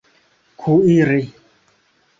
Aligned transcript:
kuiri 0.59 1.21